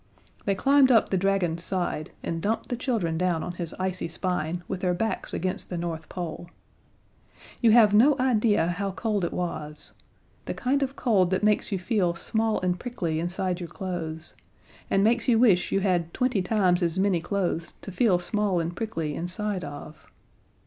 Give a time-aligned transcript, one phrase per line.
[0.45, 4.63] They climbed up the dragon's side and dumped the children down on his icy spine,
[4.67, 6.49] with their backs against the North Pole.
[7.61, 9.93] You have no idea how cold it was
[10.45, 14.33] the kind of cold that makes you feel small and prickly inside your clothes,
[14.89, 18.75] and makes you wish you had twenty times as many clothes to feel small and
[18.75, 20.07] prickly inside of.